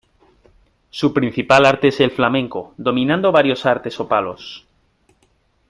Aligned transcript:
Su 0.89 1.13
principal 1.13 1.63
arte 1.63 1.89
es 1.89 1.99
el 1.99 2.09
flamenco, 2.09 2.73
dominando 2.77 3.31
varios 3.31 3.67
artes 3.67 3.99
o 3.99 4.07
palos. 4.07 4.65